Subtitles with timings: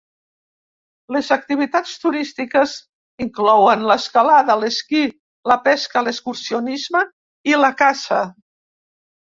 [1.15, 2.73] Les activitats turístiques
[3.27, 5.05] inclouen l'escalada, l'esquí,
[5.53, 7.07] la pesca, l'excursionisme
[7.55, 8.23] i la caça.